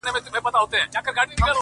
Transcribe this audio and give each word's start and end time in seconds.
زه 0.03 0.09
هم 0.35 0.43
خطا 0.47 0.59
وتمه’ 0.63 1.45